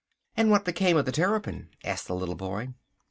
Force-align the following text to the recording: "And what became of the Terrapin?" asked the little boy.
"And 0.35 0.49
what 0.49 0.65
became 0.65 0.97
of 0.97 1.05
the 1.05 1.11
Terrapin?" 1.11 1.69
asked 1.83 2.07
the 2.07 2.15
little 2.15 2.33
boy. 2.33 2.69